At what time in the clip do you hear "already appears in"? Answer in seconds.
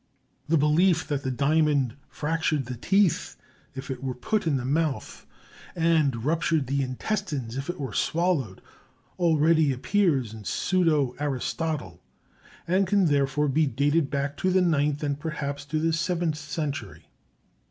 9.19-10.43